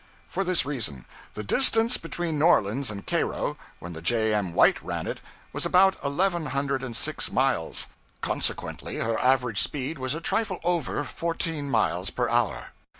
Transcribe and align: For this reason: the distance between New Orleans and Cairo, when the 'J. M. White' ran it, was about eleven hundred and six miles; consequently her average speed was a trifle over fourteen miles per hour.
For 0.27 0.43
this 0.43 0.65
reason: 0.65 1.05
the 1.35 1.43
distance 1.43 1.97
between 1.97 2.39
New 2.39 2.45
Orleans 2.45 2.89
and 2.89 3.05
Cairo, 3.05 3.55
when 3.77 3.93
the 3.93 4.01
'J. 4.01 4.33
M. 4.33 4.51
White' 4.51 4.81
ran 4.83 5.05
it, 5.05 5.21
was 5.53 5.63
about 5.63 5.95
eleven 6.03 6.47
hundred 6.47 6.81
and 6.83 6.95
six 6.97 7.31
miles; 7.31 7.85
consequently 8.19 8.95
her 8.95 9.19
average 9.21 9.61
speed 9.61 9.99
was 9.99 10.15
a 10.15 10.19
trifle 10.19 10.59
over 10.63 11.03
fourteen 11.03 11.69
miles 11.69 12.09
per 12.09 12.27
hour. 12.29 12.69